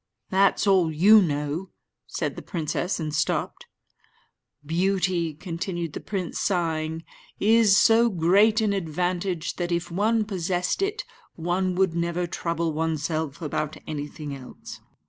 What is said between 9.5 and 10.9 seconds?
that, if one possessed